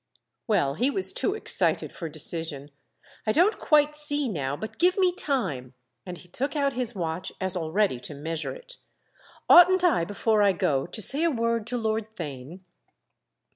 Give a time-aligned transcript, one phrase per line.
[0.47, 2.71] Well, he was too excited for decision.
[3.27, 5.75] "I don't quite see now, but give me time."
[6.07, 8.77] And he took out his watch as already to measure it.
[9.47, 12.61] "Oughtn't I before I go to say a word to Lord Theign?"